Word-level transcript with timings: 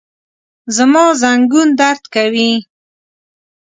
زما 0.75 1.03
زنګون 1.21 1.67
درد 1.79 2.03
کوي 2.13 2.51